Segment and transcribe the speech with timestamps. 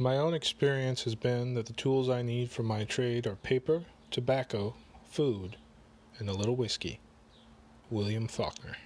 [0.00, 3.82] My own experience has been that the tools I need for my trade are paper,
[4.12, 4.76] tobacco,
[5.10, 5.56] food,
[6.20, 7.00] and a little whiskey.
[7.90, 8.76] William Faulkner.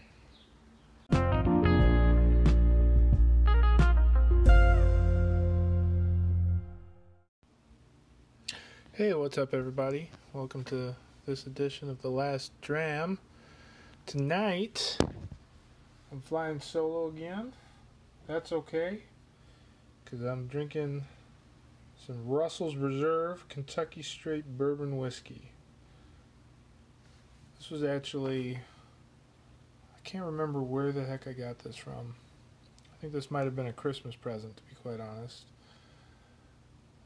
[8.92, 10.08] Hey, what's up, everybody?
[10.32, 13.18] Welcome to this edition of The Last Dram.
[14.06, 14.96] Tonight,
[16.10, 17.52] I'm flying solo again.
[18.26, 19.00] That's okay,
[20.04, 21.04] because I'm drinking
[22.06, 25.52] some Russell's Reserve Kentucky Straight Bourbon Whiskey.
[27.58, 32.14] This was actually, I can't remember where the heck I got this from.
[32.92, 35.44] I think this might have been a Christmas present, to be quite honest.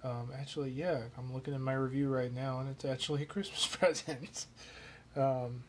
[0.02, 3.66] Um, actually, yeah, I'm looking at my review right now, and it's actually a Christmas
[3.70, 4.46] present.
[5.16, 5.64] um,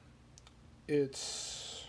[0.88, 1.86] it's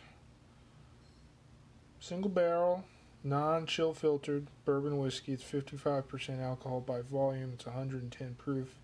[2.01, 2.85] single barrel,
[3.25, 5.33] non chill filtered bourbon whiskey.
[5.33, 7.53] It's 55% alcohol by volume.
[7.55, 8.75] It's 110 proof.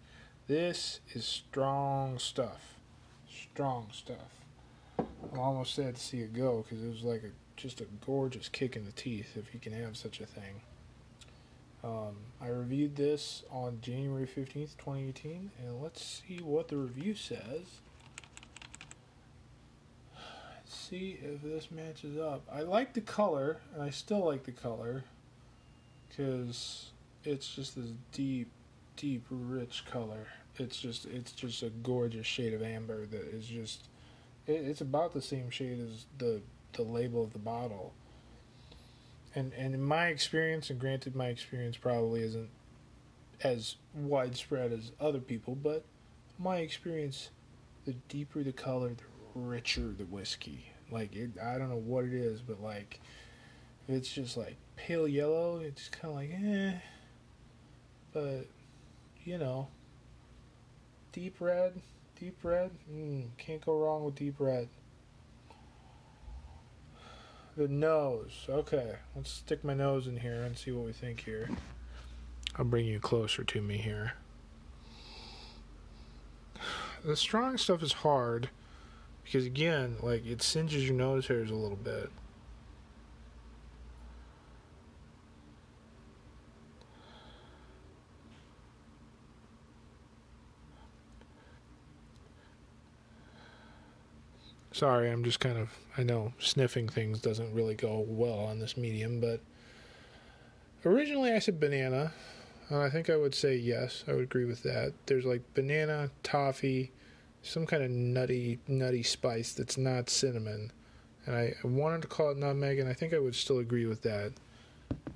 [0.46, 2.74] This is strong stuff.
[3.28, 4.44] Strong stuff.
[4.98, 8.48] I'm almost sad to see it go because it was like a just a gorgeous
[8.48, 10.60] kick in the teeth if you can have such a thing.
[11.82, 17.80] Um, I reviewed this on January 15th, 2018, and let's see what the review says.
[20.88, 22.42] See if this matches up.
[22.52, 25.04] I like the color, and I still like the color,
[26.08, 26.90] because
[27.24, 28.48] it's just this deep,
[28.96, 30.28] deep, rich color.
[30.56, 33.88] It's just, it's just a gorgeous shade of amber that is just,
[34.46, 36.40] it, it's about the same shade as the
[36.74, 37.92] the label of the bottle
[39.34, 42.50] and and in my experience, and granted, my experience probably isn't
[43.42, 45.84] as widespread as other people, but
[46.38, 47.30] my experience,
[47.84, 50.70] the deeper the color, the richer the whiskey.
[50.90, 53.00] Like it, I don't know what it is, but like
[53.88, 55.60] it's just like pale yellow.
[55.60, 56.78] It's kind of like eh,
[58.12, 58.46] but
[59.24, 59.68] you know,
[61.12, 61.80] deep red,
[62.18, 62.70] deep red.
[62.92, 64.68] Mm, can't go wrong with deep red.
[67.56, 68.46] The nose.
[68.48, 71.48] Okay, let's stick my nose in here and see what we think here.
[72.56, 74.14] I'll bring you closer to me here.
[77.04, 78.48] The strong stuff is hard
[79.24, 82.10] because, again, like it singes your nose hairs a little bit.
[94.74, 98.76] Sorry, I'm just kind of, I know sniffing things doesn't really go well on this
[98.76, 99.38] medium, but
[100.84, 102.12] originally I said banana.
[102.68, 104.92] Uh, I think I would say yes, I would agree with that.
[105.06, 106.90] There's like banana, toffee,
[107.44, 110.72] some kind of nutty, nutty spice that's not cinnamon.
[111.26, 114.02] And I, wanted to call it nutmeg, and I think I would still agree with
[114.02, 114.32] that.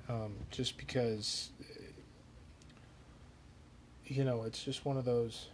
[0.07, 1.49] Um, just because,
[4.05, 5.47] you know, it's just one of those,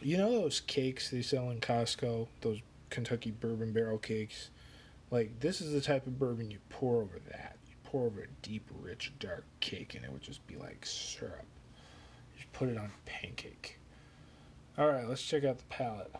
[0.00, 2.60] you know, those cakes they sell in Costco, those
[2.90, 4.50] Kentucky bourbon barrel cakes.
[5.10, 7.56] Like this is the type of bourbon you pour over that.
[7.68, 11.46] You pour over a deep, rich, dark cake, and it would just be like syrup.
[12.34, 13.78] You just put it on pancake.
[14.78, 16.14] All right, let's check out the palate.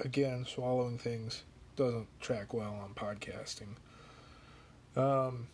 [0.00, 1.44] Again, swallowing things
[1.76, 3.76] doesn't track well on podcasting.
[4.96, 5.46] Um,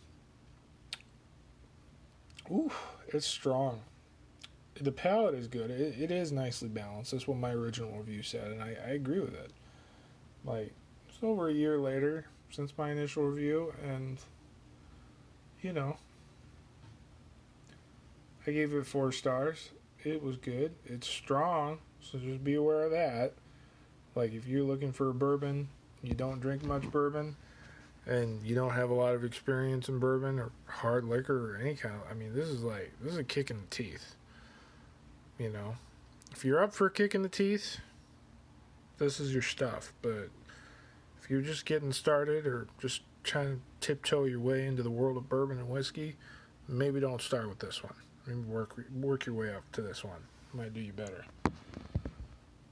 [2.49, 2.71] ooh,
[3.13, 3.81] it's strong
[4.83, 5.71] the palate is good.
[5.71, 7.11] It, it is nicely balanced.
[7.11, 9.51] That's what my original review said, and I, I agree with it.
[10.45, 10.73] Like,
[11.09, 14.19] it's over a year later since my initial review, and,
[15.61, 15.97] you know,
[18.47, 19.71] I gave it four stars.
[20.05, 20.73] It was good.
[20.85, 23.33] It's strong, so just be aware of that.
[24.15, 25.67] Like, if you're looking for a bourbon,
[26.01, 27.35] you don't drink much bourbon,
[28.05, 31.75] and you don't have a lot of experience in bourbon or hard liquor or any
[31.75, 34.15] kind of, I mean, this is like, this is a kick in the teeth.
[35.37, 35.75] You know,
[36.31, 37.79] if you're up for a kick in the teeth,
[38.97, 39.91] this is your stuff.
[40.01, 40.29] But
[41.21, 45.17] if you're just getting started or just trying to tiptoe your way into the world
[45.17, 46.15] of bourbon and whiskey,
[46.65, 47.93] maybe don't start with this one.
[48.27, 50.19] Maybe work work your way up to this one.
[50.53, 51.25] Might do you better.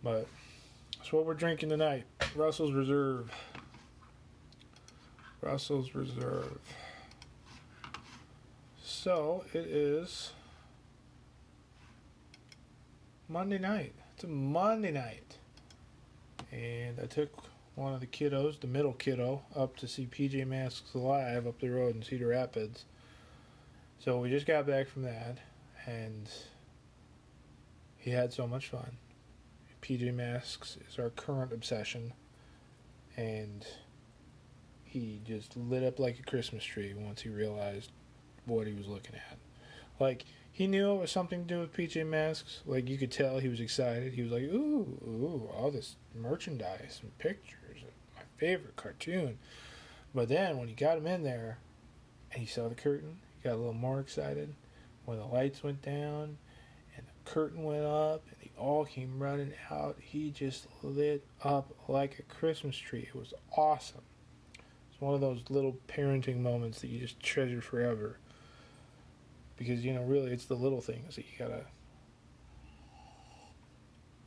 [0.04, 0.28] But
[0.98, 2.04] that's what we're drinking tonight.
[2.36, 3.31] Russell's Reserve.
[5.42, 6.60] Russell's Reserve.
[8.84, 10.31] So it is
[13.30, 13.94] Monday night.
[14.16, 15.38] It's a Monday night.
[16.52, 17.31] And I took
[17.75, 21.69] one of the kiddos, the middle kiddo, up to see PJ Masks live up the
[21.69, 22.86] road in Cedar Rapids.
[24.06, 25.40] So we just got back from that,
[25.88, 26.30] and
[27.98, 28.98] he had so much fun.
[29.81, 32.13] PJ Masks is our current obsession,
[33.18, 33.66] and
[34.84, 37.90] he just lit up like a Christmas tree once he realized
[38.46, 39.40] what he was looking at.
[40.00, 42.62] Like he knew it was something to do with PJ Masks.
[42.68, 44.13] Like you could tell he was excited.
[44.13, 49.40] He was like, "Ooh, ooh, all this merchandise and pictures, and my favorite cartoon."
[50.13, 51.57] But then when he got him in there,
[52.31, 54.53] and he saw the curtain, got a little more excited.
[55.06, 56.38] When the lights went down,
[56.97, 61.71] and the curtain went up, and they all came running out, he just lit up
[61.88, 63.07] like a Christmas tree.
[63.07, 64.01] It was awesome.
[64.92, 68.18] It's one of those little parenting moments that you just treasure forever
[69.57, 71.65] because you know really it's the little things that you gotta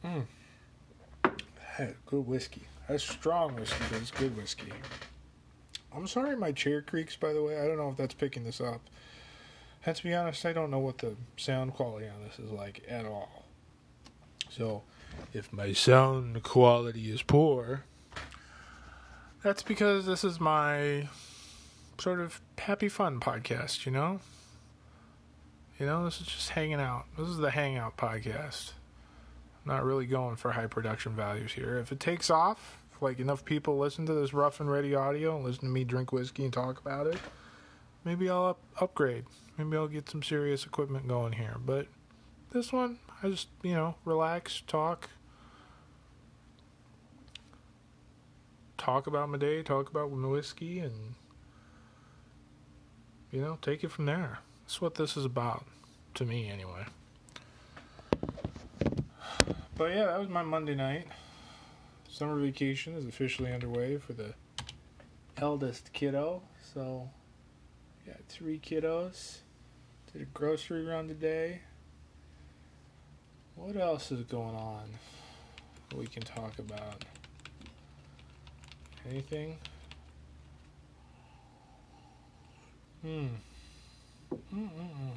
[0.05, 0.25] mm.
[1.77, 4.73] Hey, good whiskey that's strong whiskey but it's good whiskey
[5.95, 8.61] i'm sorry my chair creaks by the way i don't know if that's picking this
[8.61, 8.81] up
[9.85, 12.85] and to be honest i don't know what the sound quality on this is like
[12.89, 13.47] at all
[14.51, 14.83] so
[15.33, 17.85] if my sound quality is poor
[19.43, 21.09] that's because this is my
[21.99, 24.21] sort of happy fun podcast you know
[25.79, 27.05] you know, this is just hanging out.
[27.17, 28.73] This is the Hangout podcast.
[29.65, 31.79] I'm not really going for high production values here.
[31.79, 35.45] If it takes off, like enough people listen to this rough and ready audio and
[35.45, 37.19] listen to me drink whiskey and talk about it,
[38.05, 39.25] maybe I'll up- upgrade.
[39.57, 41.57] Maybe I'll get some serious equipment going here.
[41.65, 41.89] But
[42.53, 45.11] this one, I just, you know, relax, talk.
[48.77, 51.15] Talk about my day, talk about my whiskey, and,
[53.33, 54.39] you know, take it from there.
[54.63, 55.67] That's what this is about,
[56.15, 56.87] to me anyway.
[59.77, 61.07] But yeah, that was my Monday night.
[62.09, 64.35] Summer vacation is officially underway for the
[65.37, 66.43] eldest kiddo.
[66.75, 67.11] So,
[68.09, 69.39] got three kiddos.
[70.13, 71.61] Did a grocery run today.
[73.55, 74.85] What else is going on
[75.95, 77.05] we can talk about?
[79.11, 79.59] Anything?
[83.03, 83.27] Hmm.
[84.55, 85.13] Mm-mm-mm.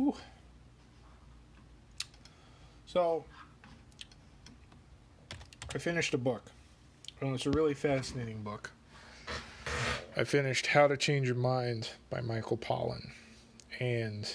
[0.00, 0.14] Ooh.
[2.86, 3.24] So,
[5.74, 6.42] I finished a book.
[7.20, 8.70] And it's a really fascinating book.
[10.18, 13.12] I finished How to Change Your Mind by Michael Pollan.
[13.78, 14.28] And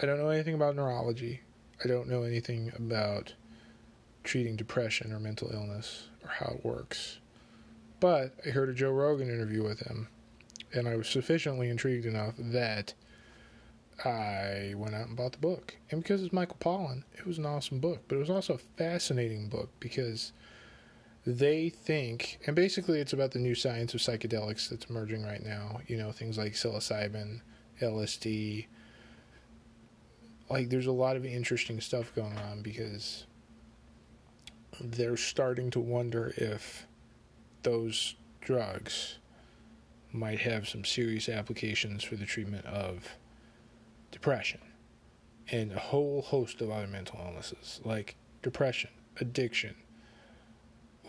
[0.00, 1.42] I don't know anything about neurology.
[1.84, 3.34] I don't know anything about
[4.24, 7.18] treating depression or mental illness or how it works.
[8.00, 10.08] But I heard a Joe Rogan interview with him
[10.72, 12.94] and I was sufficiently intrigued enough that
[14.02, 15.76] I went out and bought the book.
[15.90, 18.58] And because it's Michael Pollan, it was an awesome book, but it was also a
[18.58, 20.32] fascinating book because
[21.26, 25.80] they think, and basically it's about the new science of psychedelics that's emerging right now.
[25.86, 27.40] You know, things like psilocybin,
[27.80, 28.66] LSD.
[30.48, 33.26] Like, there's a lot of interesting stuff going on because
[34.80, 36.86] they're starting to wonder if
[37.62, 39.18] those drugs
[40.12, 43.16] might have some serious applications for the treatment of
[44.10, 44.60] depression
[45.50, 48.90] and a whole host of other mental illnesses like depression,
[49.20, 49.74] addiction,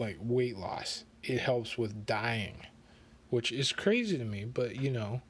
[0.01, 1.05] like weight loss.
[1.23, 2.65] It helps with dying,
[3.29, 5.21] which is crazy to me, but you know,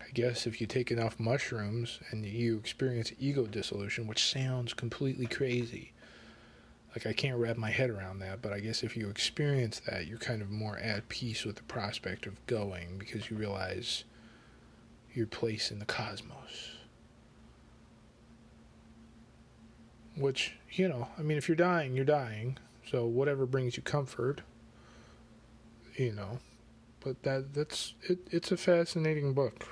[0.00, 5.26] I guess if you take enough mushrooms and you experience ego dissolution, which sounds completely
[5.26, 5.92] crazy,
[6.96, 10.06] like I can't wrap my head around that, but I guess if you experience that,
[10.06, 14.04] you're kind of more at peace with the prospect of going because you realize
[15.12, 16.76] your place in the cosmos.
[20.16, 22.58] Which, you know, I mean if you're dying, you're dying.
[22.90, 24.42] So whatever brings you comfort,
[25.96, 26.38] you know.
[27.00, 29.66] But that that's it it's a fascinating book.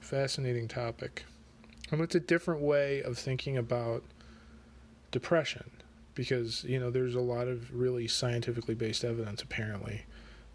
[0.00, 1.24] Fascinating topic.
[1.90, 4.02] And it's a different way of thinking about
[5.10, 5.70] depression
[6.14, 10.04] because you know there's a lot of really scientifically based evidence apparently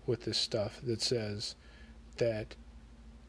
[0.05, 1.55] with this stuff that says
[2.17, 2.55] that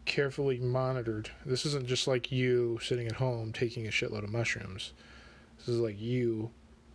[0.06, 4.92] carefully monitored this isn't just like you sitting at home taking a shitload of mushrooms
[5.58, 6.50] this is like you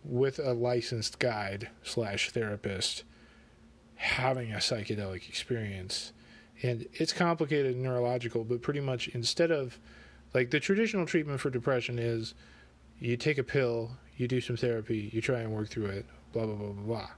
[0.06, 3.04] with a licensed guide slash therapist
[3.96, 6.12] having a psychedelic experience
[6.62, 9.78] and it's complicated and neurological but pretty much instead of
[10.34, 12.34] like the traditional treatment for depression is
[12.98, 16.46] you take a pill you do some therapy, you try and work through it, blah
[16.46, 17.08] blah blah blah blah.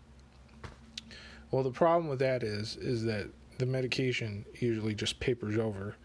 [1.51, 3.29] Well, the problem with that is is that
[3.59, 5.97] the medication usually just papers over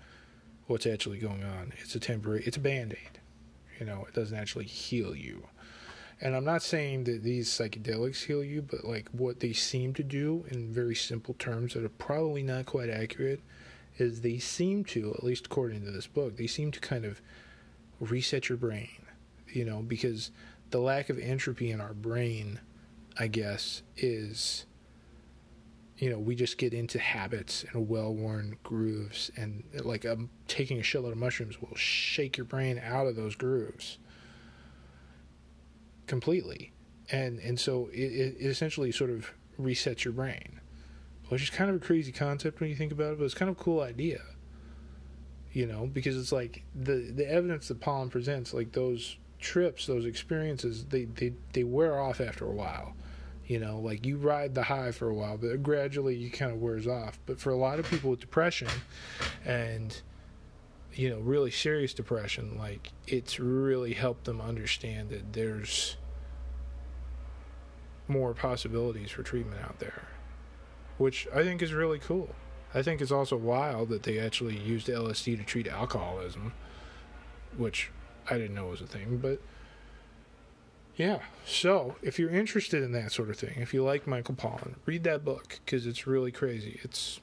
[0.67, 1.73] what's actually going on.
[1.79, 3.19] It's a temporary, it's a band-aid.
[3.79, 5.45] You know, it doesn't actually heal you.
[6.21, 10.03] And I'm not saying that these psychedelics heal you, but like what they seem to
[10.03, 13.41] do in very simple terms that are probably not quite accurate
[13.97, 17.21] is they seem to, at least according to this book, they seem to kind of
[17.99, 19.05] reset your brain,
[19.47, 20.31] you know, because
[20.71, 22.59] the lack of entropy in our brain
[23.17, 24.65] I guess, is
[25.97, 30.05] you know, we just get into habits and well worn grooves, and like
[30.47, 33.99] taking a shitload of mushrooms will shake your brain out of those grooves
[36.07, 36.71] completely,
[37.11, 40.59] and and so it, it essentially sort of resets your brain,
[41.29, 43.49] which is kind of a crazy concept when you think about it, but it's kind
[43.49, 44.21] of a cool idea.
[45.51, 50.05] You know, because it's like the the evidence that Pollan presents, like those trips, those
[50.05, 52.95] experiences, they they they wear off after a while
[53.45, 56.61] you know, like you ride the high for a while, but gradually you kind of
[56.61, 57.19] wears off.
[57.25, 58.69] But for a lot of people with depression
[59.45, 60.01] and
[60.95, 65.97] you know, really serious depression, like it's really helped them understand that there's
[68.07, 70.03] more possibilities for treatment out there,
[70.97, 72.35] which I think is really cool.
[72.73, 76.53] I think it's also wild that they actually used LSD to treat alcoholism,
[77.55, 77.91] which
[78.29, 79.39] I didn't know was a thing, but
[80.95, 81.19] yeah.
[81.45, 85.03] So, if you're interested in that sort of thing, if you like Michael Pollan, read
[85.03, 86.79] that book because it's really crazy.
[86.83, 87.19] It's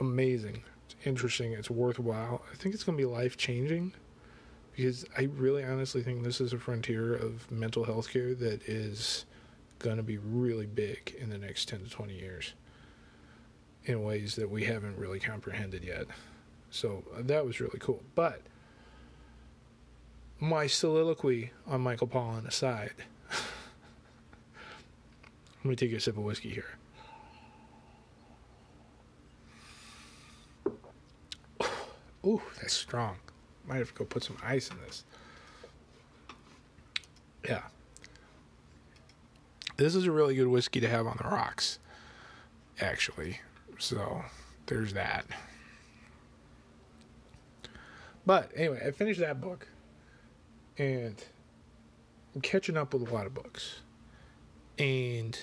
[0.00, 0.64] amazing.
[1.04, 1.52] Interesting.
[1.52, 2.42] It's worthwhile.
[2.52, 3.92] I think it's going to be life changing
[4.74, 9.24] because I really honestly think this is a frontier of mental health care that is
[9.78, 12.54] going to be really big in the next 10 to 20 years
[13.84, 16.06] in ways that we haven't really comprehended yet.
[16.70, 18.02] So, uh, that was really cool.
[18.14, 18.42] But
[20.38, 22.94] my soliloquy on Michael Pollan aside,
[25.58, 26.78] let me take a sip of whiskey here.
[32.24, 33.16] Ooh, that's strong.
[33.66, 35.04] Might have to go put some ice in this.
[37.48, 37.62] Yeah.
[39.76, 41.78] This is a really good whiskey to have on the rocks,
[42.80, 43.40] actually.
[43.78, 44.22] So,
[44.66, 45.26] there's that.
[48.24, 49.66] But anyway, I finished that book
[50.78, 51.22] and
[52.34, 53.80] I'm catching up with a lot of books.
[54.78, 55.38] And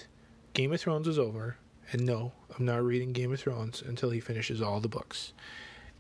[0.54, 1.58] Game of Thrones is over,
[1.92, 5.34] and no, I'm not reading Game of Thrones until he finishes all the books.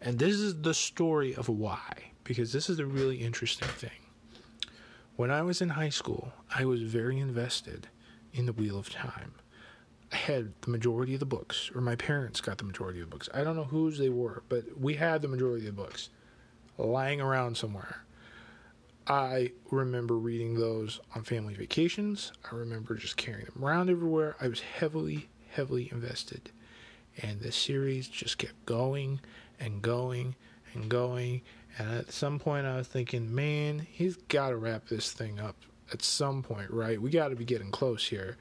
[0.01, 3.91] And this is the story of why, because this is a really interesting thing.
[5.15, 7.89] When I was in high school, I was very invested
[8.33, 9.33] in the Wheel of Time.
[10.11, 13.11] I had the majority of the books, or my parents got the majority of the
[13.11, 13.29] books.
[13.33, 16.09] I don't know whose they were, but we had the majority of the books
[16.77, 18.05] lying around somewhere.
[19.05, 22.31] I remember reading those on family vacations.
[22.49, 24.35] I remember just carrying them around everywhere.
[24.39, 26.51] I was heavily, heavily invested.
[27.21, 29.19] And the series just kept going
[29.59, 30.35] and going
[30.73, 31.41] and going.
[31.77, 35.55] And at some point, I was thinking, man, he's got to wrap this thing up
[35.91, 37.01] at some point, right?
[37.01, 38.37] We got to be getting close here.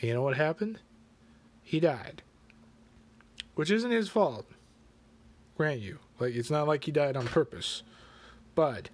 [0.00, 0.78] And you know what happened?
[1.62, 2.22] He died.
[3.54, 4.46] Which isn't his fault.
[5.56, 5.98] Grant you.
[6.18, 7.82] Like, it's not like he died on purpose.
[8.54, 8.90] But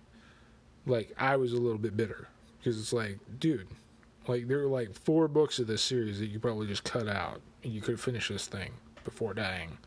[0.87, 2.29] like I was a little bit bitter
[2.59, 3.69] because it's like, dude,
[4.27, 7.41] like there were like four books of this series that you probably just cut out
[7.63, 8.73] and you could finish this thing
[9.05, 9.79] before dying.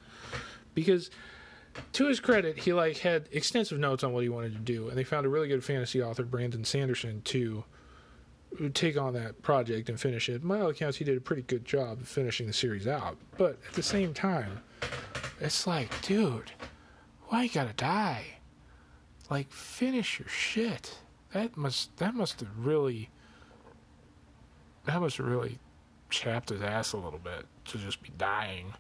[0.74, 1.10] Because
[1.94, 4.98] to his credit, he like had extensive notes on what he wanted to do, and
[4.98, 7.64] they found a really good fantasy author, Brandon Sanderson, to
[8.74, 10.48] take on that project and finish it.
[10.48, 13.18] By all accounts, he did a pretty good job finishing the series out.
[13.38, 14.62] But at the same time,
[15.40, 16.52] it's like, dude,
[17.26, 18.26] why you gotta die?
[19.30, 21.00] Like finish your shit.
[21.34, 23.10] That must that must have really
[24.86, 25.60] that must have really
[26.10, 28.74] chapped his ass a little bit to just be dying,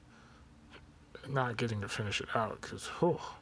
[1.30, 2.62] not getting to finish it out.
[2.62, 3.36] Because oh,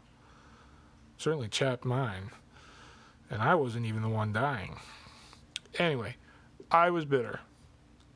[1.17, 2.31] certainly chapped mine,
[3.29, 4.77] and I wasn't even the one dying.
[5.77, 6.15] Anyway,
[6.71, 7.39] I was bitter.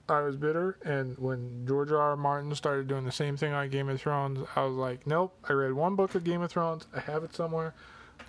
[0.07, 1.97] I was bitter, and when George R.
[1.97, 2.15] R.
[2.15, 5.35] Martin started doing the same thing on Game of Thrones, I was like, nope.
[5.47, 6.87] I read one book of Game of Thrones.
[6.95, 7.75] I have it somewhere.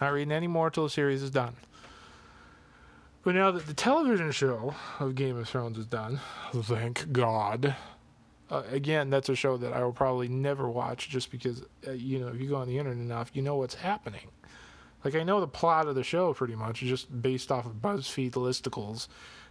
[0.00, 1.56] Not reading any more till the series is done.
[3.22, 6.20] But now that the television show of Game of Thrones is done,
[6.52, 7.76] thank God.
[8.50, 12.18] Uh, again, that's a show that I will probably never watch just because, uh, you
[12.18, 14.28] know, if you go on the internet enough, you know what's happening.
[15.04, 18.32] Like, I know the plot of the show pretty much, just based off of BuzzFeed
[18.32, 19.06] listicles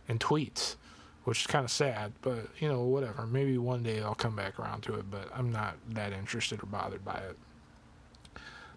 [0.08, 0.76] and tweets,
[1.24, 3.26] which is kind of sad, but, you know, whatever.
[3.26, 6.66] Maybe one day I'll come back around to it, but I'm not that interested or
[6.66, 7.38] bothered by it.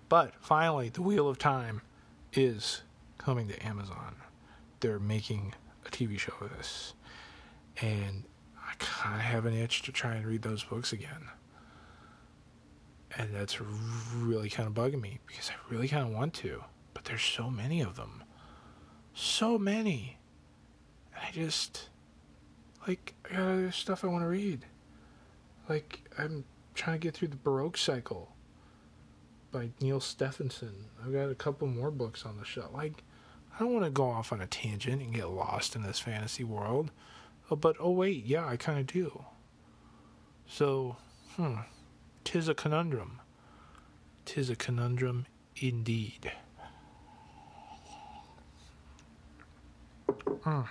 [0.09, 1.83] But finally, The Wheel of Time
[2.33, 2.83] is
[3.19, 4.15] coming to Amazon.
[4.81, 6.95] They're making a TV show of this.
[7.81, 8.25] And
[8.73, 11.29] I kind of have an itch to try and read those books again.
[13.19, 13.61] And that's
[14.17, 16.65] really kind of bugging me because I really kind of want to.
[16.95, 18.25] But there's so many of them.
[19.13, 20.17] So many.
[21.15, 21.91] And I just,
[22.89, 24.65] like, I got other stuff I want to read.
[25.69, 28.33] Like, I'm trying to get through the Baroque cycle
[29.51, 30.87] by Neal Stephenson.
[31.05, 32.73] I've got a couple more books on the shelf.
[32.73, 33.03] Like,
[33.55, 36.45] I don't want to go off on a tangent and get lost in this fantasy
[36.45, 36.91] world.
[37.51, 39.25] Oh, but oh wait, yeah, I kind of do.
[40.47, 40.97] So,
[41.37, 41.57] hmm,
[42.25, 43.21] tis a conundrum.
[44.25, 46.33] Tis a conundrum indeed.
[50.43, 50.63] Hmm.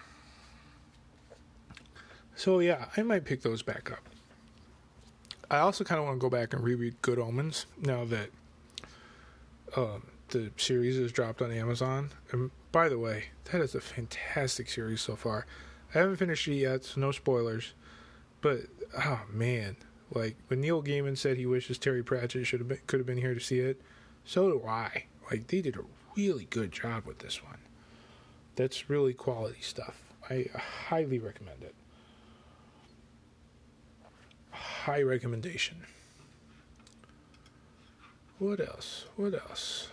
[2.36, 4.00] So yeah, I might pick those back up.
[5.50, 8.30] I also kind of want to go back and reread Good Omens now that
[9.76, 12.12] um, the series is dropped on Amazon.
[12.32, 15.46] And by the way, that is a fantastic series so far.
[15.94, 17.74] I haven't finished it yet, so no spoilers.
[18.42, 18.62] But
[18.98, 19.78] oh man,
[20.14, 23.18] like when Neil Gaiman said he wishes Terry Pratchett should have been, could have been
[23.18, 23.82] here to see it,
[24.26, 25.06] so do I.
[25.30, 25.84] Like they did a
[26.16, 27.60] really good job with this one.
[28.56, 30.02] That's really quality stuff.
[30.30, 31.76] I highly recommend it
[34.82, 35.78] high recommendation.
[38.40, 39.06] What else?
[39.16, 39.90] What else?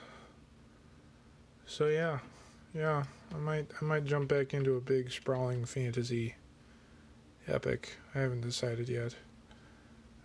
[1.67, 2.21] So yeah,
[2.75, 6.35] yeah, I might I might jump back into a big sprawling fantasy
[7.47, 7.97] epic.
[8.15, 9.15] I haven't decided yet.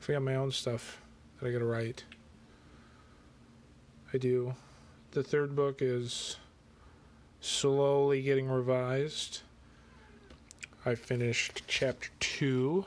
[0.02, 1.02] I've got my own stuff
[1.40, 2.04] that I gotta write.
[4.14, 4.56] I do.
[5.12, 6.38] The third book is
[7.40, 9.42] slowly getting revised.
[10.86, 12.86] I finished chapter two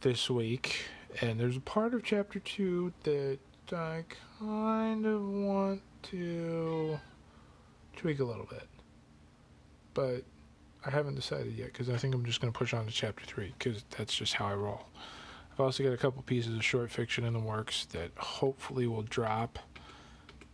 [0.00, 0.86] this week,
[1.20, 3.38] and there's a part of chapter two that
[3.72, 4.04] I
[4.38, 6.98] kind of want to
[7.96, 8.68] tweak a little bit,
[9.94, 10.22] but
[10.84, 13.24] I haven't decided yet because I think I'm just going to push on to chapter
[13.24, 14.86] three because that's just how I roll.
[15.52, 19.02] I've also got a couple pieces of short fiction in the works that hopefully will
[19.02, 19.58] drop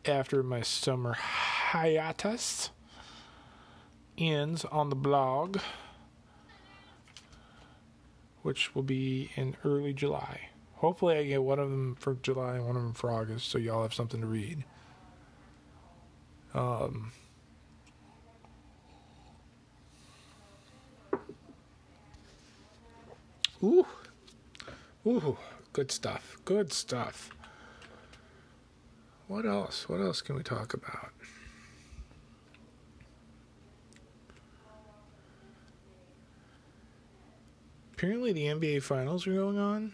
[0.04, 2.70] after my summer hiatus
[4.18, 5.58] ends on the blog
[8.42, 10.48] which will be in early July.
[10.76, 13.58] Hopefully, I get one of them for July and one of them for August, so
[13.58, 14.64] y'all have something to read.
[16.54, 17.12] Um,
[23.62, 23.86] ooh,
[25.06, 25.38] ooh,
[25.72, 26.38] good stuff.
[26.44, 27.30] Good stuff.
[29.28, 29.88] What else?
[29.88, 31.12] What else can we talk about?
[38.00, 39.92] apparently the NBA Finals are going on.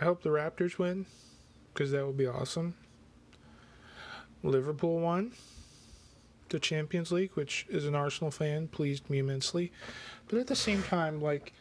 [0.00, 1.06] I hope the Raptors win
[1.72, 2.74] because that would be awesome.
[4.42, 5.30] Liverpool won
[6.48, 9.72] the Champions League, which as an Arsenal fan pleased me immensely.
[10.28, 11.52] But at the same time, like,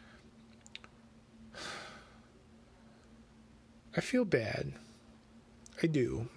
[3.95, 4.73] I feel bad.
[5.81, 6.27] I do.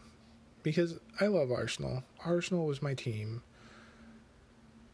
[0.63, 2.03] Because I love Arsenal.
[2.25, 3.43] Arsenal was my team.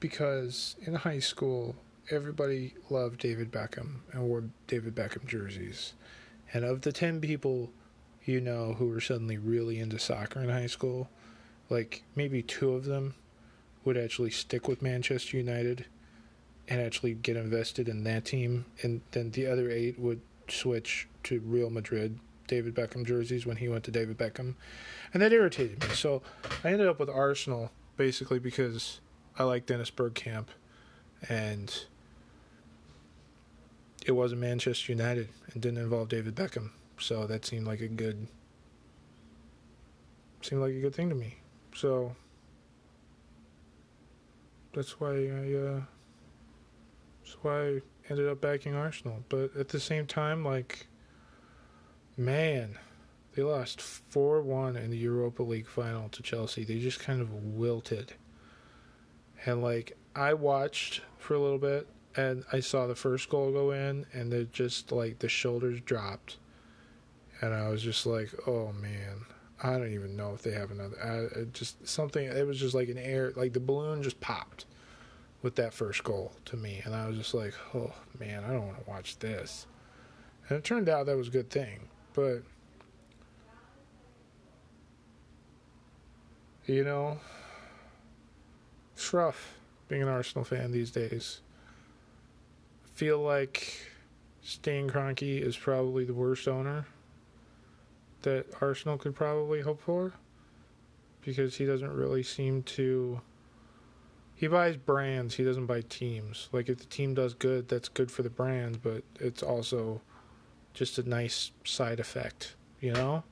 [0.00, 1.76] Because in high school,
[2.10, 5.94] everybody loved David Beckham and wore David Beckham jerseys.
[6.52, 7.70] And of the 10 people
[8.24, 11.08] you know who were suddenly really into soccer in high school,
[11.70, 13.14] like maybe two of them
[13.84, 15.86] would actually stick with Manchester United
[16.68, 18.64] and actually get invested in that team.
[18.82, 23.68] And then the other eight would switch to Real Madrid David Beckham jerseys when he
[23.68, 24.54] went to David Beckham.
[25.12, 25.94] And that irritated me.
[25.94, 26.22] So
[26.64, 29.00] I ended up with Arsenal basically because
[29.38, 30.46] I like Dennis Bergkamp
[31.28, 31.84] and
[34.04, 36.70] it wasn't Manchester United and didn't involve David Beckham.
[36.98, 38.28] So that seemed like a good
[40.42, 41.36] seemed like a good thing to me.
[41.74, 42.14] So
[44.74, 45.80] that's why I uh,
[47.22, 49.24] that's why I ended up backing Arsenal.
[49.28, 50.86] But at the same time, like
[52.16, 52.78] man,
[53.34, 56.64] they lost four one in the Europa League final to Chelsea.
[56.64, 58.14] They just kind of wilted.
[59.46, 63.70] And like I watched for a little bit and I saw the first goal go
[63.70, 66.36] in, and it just like the shoulders dropped,
[67.40, 69.24] and I was just like, oh man,
[69.62, 70.96] I don't even know if they have another.
[71.02, 72.24] I, just something.
[72.24, 74.64] It was just like an air, like the balloon just popped
[75.42, 78.66] with that first goal to me, and I was just like, oh man, I don't
[78.66, 79.66] want to watch this.
[80.48, 81.80] And it turned out that was a good thing,
[82.14, 82.42] but
[86.66, 87.18] you know,
[88.94, 89.54] it's rough
[89.88, 91.40] being an Arsenal fan these days
[92.94, 93.66] feel like
[94.42, 96.86] Stan Kroenke is probably the worst owner
[98.22, 100.12] that Arsenal could probably hope for
[101.24, 103.20] because he doesn't really seem to
[104.34, 106.48] he buys brands, he doesn't buy teams.
[106.50, 110.00] Like if the team does good, that's good for the brand, but it's also
[110.74, 113.22] just a nice side effect, you know?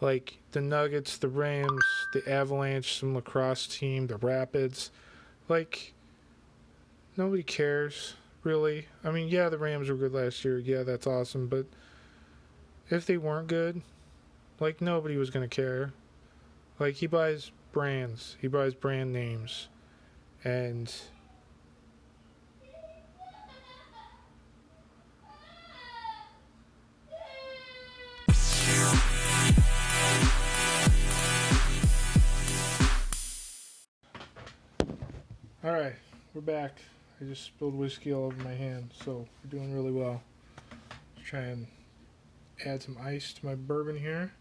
[0.00, 1.82] Like the Nuggets, the Rams,
[2.14, 4.90] the Avalanche, some lacrosse team, the Rapids,
[5.48, 5.92] like
[7.16, 8.86] nobody cares really.
[9.04, 10.58] I mean, yeah, the Rams were good last year.
[10.58, 11.48] Yeah, that's awesome.
[11.48, 11.66] But
[12.90, 13.82] if they weren't good,
[14.60, 15.92] like nobody was gonna care.
[16.78, 19.68] Like he buys brands, he buys brand names,
[20.44, 20.92] and
[35.64, 35.96] All right,
[36.32, 36.80] we're back.
[37.20, 40.22] I just spilled whiskey all over my hand, so we're doing really well.
[41.16, 41.66] Let's try and
[42.64, 44.32] add some ice to my bourbon here.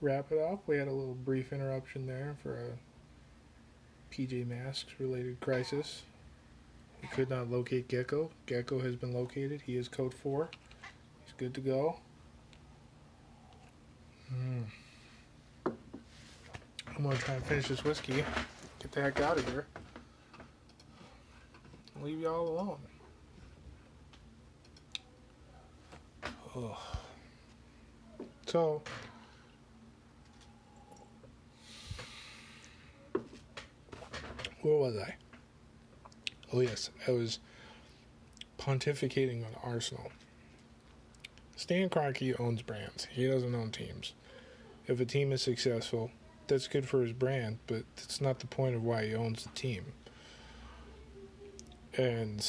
[0.00, 0.62] Wrap it up.
[0.66, 6.02] We had a little brief interruption there for a PJ Masks related crisis.
[7.00, 8.30] We could not locate Gecko.
[8.46, 9.62] Gecko has been located.
[9.62, 10.48] He is code 4.
[11.24, 12.00] He's good to go.
[14.32, 14.64] Mm.
[16.96, 18.24] I'm going to try and finish this whiskey.
[18.78, 19.66] Get the heck out of here.
[22.02, 22.78] Leave y'all
[26.56, 26.88] alone.
[28.54, 28.82] So,
[34.62, 35.16] where was I?
[36.52, 37.40] Oh, yes, I was
[38.56, 40.12] pontificating on Arsenal.
[41.56, 43.08] Stan Kroenke owns brands.
[43.10, 44.12] He doesn't own teams.
[44.86, 46.12] If a team is successful,
[46.46, 49.50] that's good for his brand, but that's not the point of why he owns the
[49.50, 49.86] team.
[51.96, 52.46] And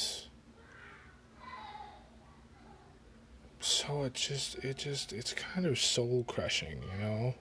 [3.86, 7.36] so it just it just it's kind of soul crushing, you know?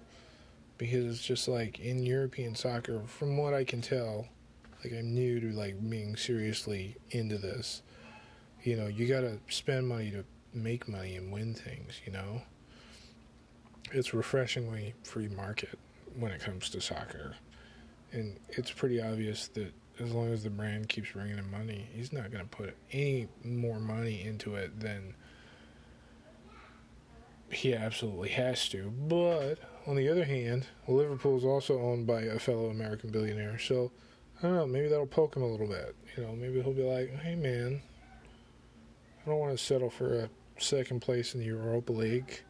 [0.76, 4.28] Because it's just like in European soccer, from what I can tell,
[4.83, 7.83] like I'm new to like being seriously into this.
[8.62, 12.42] You know, you gotta spend money to make money and win things, you know?
[13.92, 15.78] It's refreshingly free market
[16.18, 17.35] when it comes to soccer.
[18.12, 22.12] And it's pretty obvious that as long as the brand keeps bringing in money, he's
[22.12, 25.14] not going to put any more money into it than
[27.54, 28.90] he absolutely has to.
[28.90, 33.58] But on the other hand, Liverpool is also owned by a fellow American billionaire.
[33.58, 33.92] So
[34.38, 35.94] I don't know, maybe that'll poke him a little bit.
[36.16, 37.80] You know, maybe he'll be like, hey man,
[39.24, 42.42] I don't want to settle for a second place in the Europa League.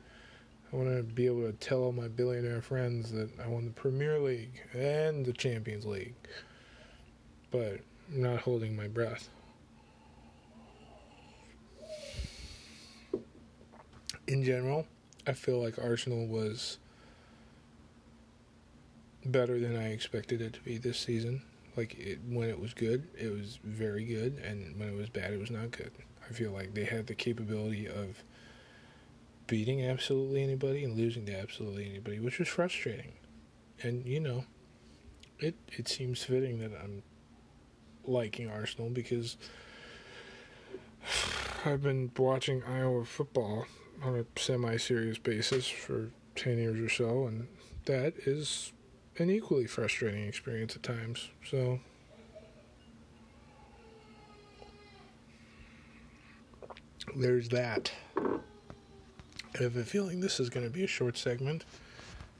[0.72, 3.70] I want to be able to tell all my billionaire friends that I won the
[3.70, 6.14] Premier League and the Champions League.
[7.52, 7.80] But
[8.12, 9.28] I'm not holding my breath.
[14.26, 14.86] In general,
[15.26, 16.78] I feel like Arsenal was
[19.24, 21.42] better than I expected it to be this season.
[21.76, 25.32] Like it, when it was good, it was very good, and when it was bad,
[25.32, 25.90] it was not good.
[26.28, 28.22] I feel like they had the capability of
[29.46, 33.12] beating absolutely anybody and losing to absolutely anybody, which was frustrating.
[33.82, 34.44] And you know,
[35.38, 37.02] it it seems fitting that I'm
[38.06, 39.36] liking Arsenal because
[41.64, 43.66] I've been watching Iowa football
[44.02, 47.46] on a semi-serious basis for 10 years or so and
[47.86, 48.72] that is
[49.18, 51.28] an equally frustrating experience at times.
[51.48, 51.80] So
[57.14, 57.92] there's that.
[58.16, 61.64] I have a feeling this is going to be a short segment.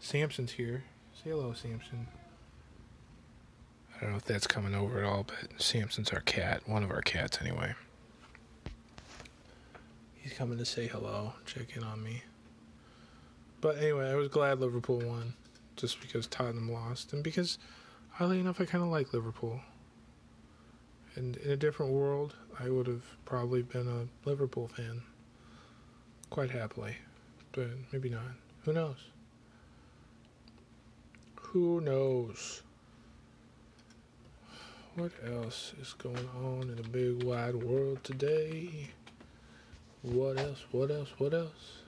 [0.01, 0.85] Samson's here.
[1.15, 2.09] Say hello, Samson.
[3.97, 6.63] I don't know if that's coming over at all, but Samson's our cat.
[6.67, 7.75] One of our cats, anyway.
[10.25, 12.23] He's coming to say hello, check in on me.
[13.61, 15.35] But anyway, I was glad Liverpool won,
[15.77, 17.59] just because Tottenham lost, and because,
[18.19, 19.61] oddly enough, I kind of like Liverpool.
[21.15, 25.03] And in a different world, I would have probably been a Liverpool fan
[26.31, 26.97] quite happily,
[27.53, 28.23] but maybe not.
[28.65, 28.97] Who knows?
[31.35, 32.63] Who knows?
[34.95, 38.89] What else is going on in the big wide world today?
[40.05, 40.63] What else?
[40.71, 41.09] What else?
[41.17, 41.79] What else?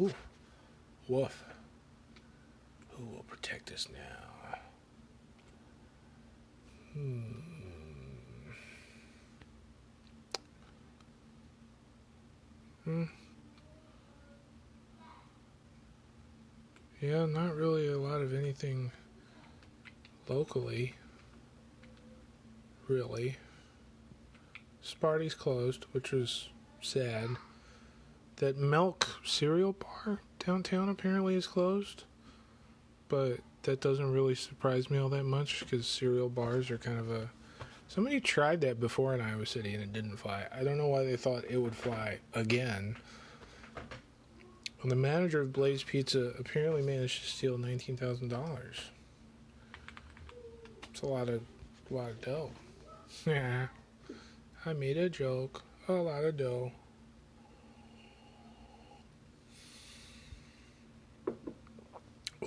[0.00, 0.10] Ooh,
[1.08, 1.44] woof.
[2.92, 4.58] Who will protect us now?
[6.94, 7.22] Hmm.
[12.84, 13.04] Hmm.
[17.02, 18.90] Yeah, not really a lot of anything
[20.30, 20.94] locally.
[22.88, 23.36] Really.
[24.80, 26.48] Sparty's closed, which was
[26.80, 27.30] sad.
[28.36, 32.04] That Milk cereal bar downtown apparently is closed.
[33.08, 37.10] But that doesn't really surprise me all that much because cereal bars are kind of
[37.10, 37.30] a.
[37.88, 40.46] Somebody tried that before in Iowa City and it didn't fly.
[40.54, 42.96] I don't know why they thought it would fly again.
[44.84, 48.90] The manager of Blaze Pizza apparently managed to steal nineteen thousand dollars.
[51.00, 51.40] It's a lot of,
[51.90, 52.50] a lot of dough.
[53.24, 53.68] Yeah,
[54.66, 55.62] I made a joke.
[55.88, 56.72] A lot of dough.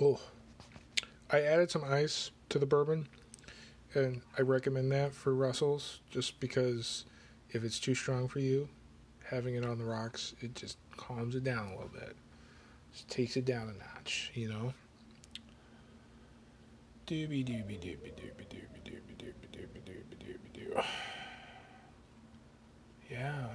[0.00, 0.20] Oh.
[1.32, 3.08] I added some ice to the bourbon,
[3.92, 7.06] and I recommend that for Russell's just because
[7.50, 8.68] if it's too strong for you,
[9.30, 12.14] having it on the rocks, it just calms it down a little bit.
[12.92, 14.74] Just takes it down a notch, you know.
[17.06, 20.82] Doobie doobie doobie doobie doobie doobie doobie doobie doobie doobie doo.
[23.10, 23.48] Yeah.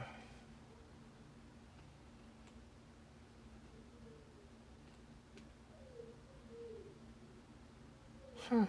[8.49, 8.65] Huh.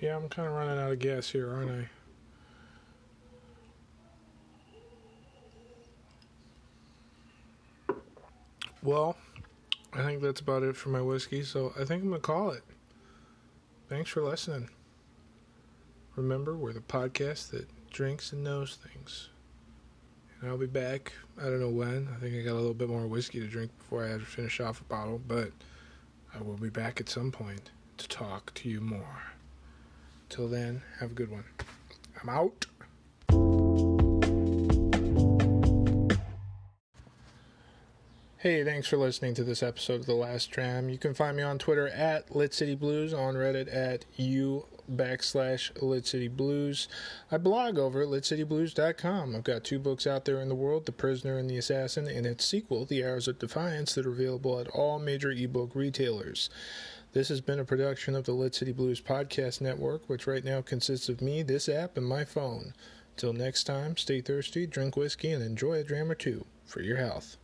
[0.00, 1.70] Yeah, I'm kind of running out of gas here, aren't
[7.88, 7.94] I?
[8.82, 9.16] Well,
[9.96, 12.50] I think that's about it for my whiskey, so I think I'm going to call
[12.50, 12.62] it.
[13.88, 14.68] Thanks for listening.
[16.16, 19.30] Remember, we're the podcast that drinks and knows things.
[20.40, 22.08] And I'll be back, I don't know when.
[22.14, 24.26] I think I got a little bit more whiskey to drink before I have to
[24.26, 25.50] finish off a bottle, but
[26.34, 29.22] I will be back at some point to talk to you more.
[30.28, 31.44] Till then, have a good one.
[32.20, 32.66] I'm out.
[38.38, 40.90] Hey, thanks for listening to this episode of The Last Dram.
[40.90, 45.70] You can find me on Twitter at Lit City Blues, on Reddit at u backslash
[45.80, 46.86] Lit City Blues.
[47.32, 49.34] I blog over at litcityblues.com.
[49.34, 52.26] I've got two books out there in the world, The Prisoner and the Assassin, and
[52.26, 56.50] its sequel, The Arrows of Defiance, that are available at all major ebook retailers.
[57.14, 60.60] This has been a production of the Lit City Blues Podcast Network, which right now
[60.60, 62.74] consists of me, this app, and my phone.
[63.16, 66.98] Till next time, stay thirsty, drink whiskey, and enjoy a dram or two for your
[66.98, 67.38] health.